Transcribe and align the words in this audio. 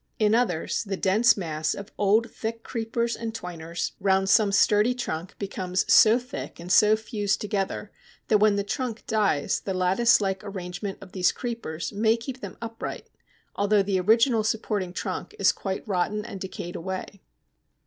In 0.17 0.33
others 0.33 0.83
the 0.83 0.97
dense 0.97 1.37
mass 1.37 1.75
of 1.75 1.91
old, 1.95 2.31
thick 2.31 2.63
creepers 2.63 3.15
and 3.15 3.35
twiners 3.35 3.91
round 3.99 4.29
some 4.31 4.51
sturdy 4.51 4.95
trunk 4.95 5.37
becomes 5.37 5.85
so 5.93 6.17
thick 6.17 6.59
and 6.59 6.71
so 6.71 6.95
fused 6.95 7.39
together 7.39 7.91
that 8.27 8.39
when 8.39 8.55
the 8.55 8.63
trunk 8.63 9.05
dies 9.05 9.59
the 9.59 9.75
lattice 9.75 10.19
like 10.19 10.43
arrangement 10.43 10.97
of 11.01 11.11
these 11.11 11.31
creepers 11.31 11.93
may 11.93 12.17
keep 12.17 12.41
them 12.41 12.57
upright 12.63 13.11
although 13.55 13.83
the 13.83 13.99
original 13.99 14.43
supporting 14.43 14.91
trunk 14.91 15.35
is 15.37 15.51
quite 15.51 15.87
rotten 15.87 16.25
and 16.25 16.41
decayed 16.41 16.75
away. 16.75 17.21